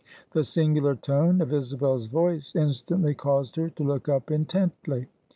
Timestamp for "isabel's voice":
1.53-2.55